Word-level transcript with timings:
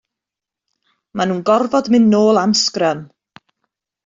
Mae 1.19 1.29
nhw'n 1.31 1.43
gorfod 1.51 1.91
mynd 1.97 2.11
nôl 2.17 2.41
am 2.45 2.57
sgrym. 2.63 3.05